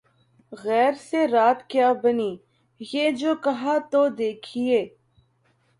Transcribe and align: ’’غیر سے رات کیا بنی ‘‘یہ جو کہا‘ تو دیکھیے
’’غیر 0.63 0.93
سے 1.07 1.19
رات 1.27 1.59
کیا 1.69 1.89
بنی 2.03 2.31
‘‘یہ 2.81 3.05
جو 3.19 3.31
کہا‘ 3.43 3.77
تو 3.91 4.01
دیکھیے 4.17 4.79